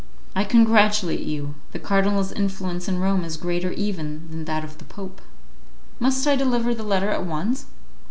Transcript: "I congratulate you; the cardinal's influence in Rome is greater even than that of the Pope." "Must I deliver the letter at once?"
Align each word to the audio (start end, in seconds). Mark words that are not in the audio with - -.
"I 0.35 0.45
congratulate 0.45 1.19
you; 1.19 1.53
the 1.73 1.77
cardinal's 1.77 2.31
influence 2.31 2.87
in 2.87 2.97
Rome 2.97 3.23
is 3.23 3.37
greater 3.37 3.71
even 3.71 4.29
than 4.31 4.45
that 4.45 4.63
of 4.63 4.79
the 4.79 4.85
Pope." 4.85 5.21
"Must 5.99 6.25
I 6.25 6.35
deliver 6.35 6.73
the 6.73 6.81
letter 6.81 7.11
at 7.11 7.23
once?" 7.23 7.67